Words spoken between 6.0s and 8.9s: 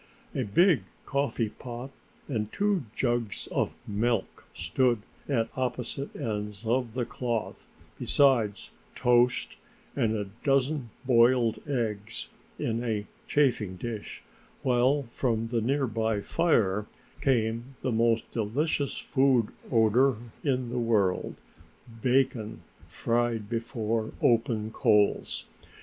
ends of the cloth besides